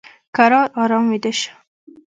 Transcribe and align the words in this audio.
کرار 0.35 0.67
ارام 0.81 1.05
ویده 1.11 1.31
شه! 1.39 1.51